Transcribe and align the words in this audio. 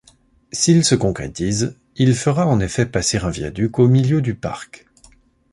S'il 0.51 0.83
se 0.83 0.95
concrétise, 0.95 1.75
il 1.95 2.15
fera 2.15 2.47
en 2.47 2.59
effet 2.59 2.87
passer 2.87 3.19
un 3.19 3.29
viaduc 3.29 3.77
au 3.77 3.87
milieu 3.87 4.19
du 4.23 4.33
parc. 4.33 4.87